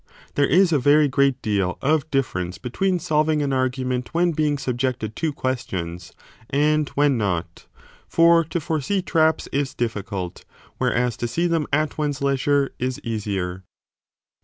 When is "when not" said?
6.95-7.67